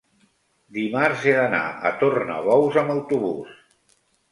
dimarts 0.77 1.25
he 1.31 1.35
d'anar 1.41 1.61
a 1.91 1.93
Tornabous 2.01 2.81
amb 2.85 2.97
autobús. 2.97 3.57